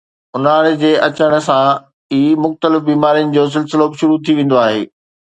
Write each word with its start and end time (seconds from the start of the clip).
اونهاري 0.35 0.71
جي 0.83 0.93
اچڻ 1.07 1.35
سان 1.47 1.83
ئي 2.15 2.21
مختلف 2.45 2.81
بيمارين 2.87 3.37
جو 3.37 3.45
سلسلو 3.59 3.89
به 3.93 4.01
شروع 4.03 4.19
ٿي 4.25 4.37
ويندو 4.39 4.59
آهي 4.65 4.83